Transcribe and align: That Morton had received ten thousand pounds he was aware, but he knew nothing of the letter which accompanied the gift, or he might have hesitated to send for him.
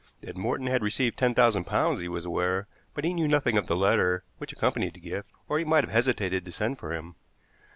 That 0.21 0.35
Morton 0.35 0.65
had 0.65 0.81
received 0.81 1.15
ten 1.19 1.35
thousand 1.35 1.65
pounds 1.65 1.99
he 1.99 2.07
was 2.07 2.25
aware, 2.25 2.65
but 2.95 3.03
he 3.03 3.13
knew 3.13 3.27
nothing 3.27 3.55
of 3.55 3.67
the 3.67 3.75
letter 3.75 4.23
which 4.39 4.51
accompanied 4.51 4.95
the 4.95 4.99
gift, 4.99 5.29
or 5.47 5.59
he 5.59 5.63
might 5.63 5.83
have 5.83 5.93
hesitated 5.93 6.43
to 6.43 6.51
send 6.51 6.79
for 6.79 6.91
him. 6.91 7.13